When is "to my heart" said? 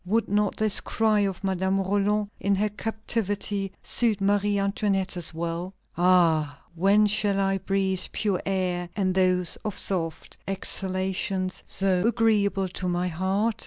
12.69-13.57